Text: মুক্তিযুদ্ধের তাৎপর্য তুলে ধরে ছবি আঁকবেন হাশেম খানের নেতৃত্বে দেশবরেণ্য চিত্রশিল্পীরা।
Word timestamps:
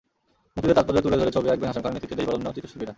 মুক্তিযুদ্ধের 0.53 0.77
তাৎপর্য 0.79 0.99
তুলে 1.05 1.17
ধরে 1.21 1.31
ছবি 1.35 1.47
আঁকবেন 1.51 1.69
হাশেম 1.69 1.81
খানের 1.83 1.95
নেতৃত্বে 1.95 2.17
দেশবরেণ্য 2.19 2.47
চিত্রশিল্পীরা। 2.55 2.89